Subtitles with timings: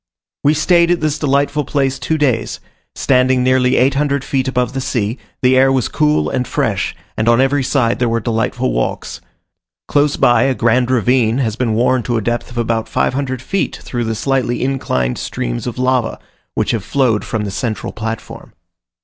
[0.43, 2.59] We stayed at this delightful place two days;
[2.95, 7.39] standing nearly 800 feet above the sea, the air was cool and fresh, and on
[7.39, 9.21] every side there were delightful walks.
[9.87, 13.75] Close by, a grand ravine has been worn to a depth of about 500 feet
[13.83, 16.17] through the slightly inclined streams of lava,
[16.55, 18.53] which have flowed from the central platform.